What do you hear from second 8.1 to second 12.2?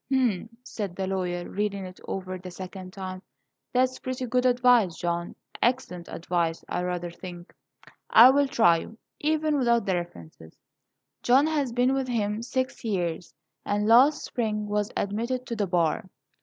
will try you, even without the references." John has been with